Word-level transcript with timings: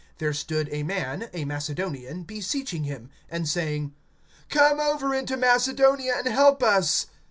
There 0.17 0.33
stood 0.33 0.67
a 0.71 0.81
man, 0.81 1.29
a 1.31 1.45
Macedonian, 1.45 2.23
beseeching 2.23 2.85
him, 2.85 3.11
and 3.29 3.47
saying: 3.47 3.93
Come 4.49 4.79
over 4.79 5.13
into 5.13 5.37
Macedonia 5.37 6.15
and 6.17 6.25
help 6.25 6.63
us. 6.63 7.05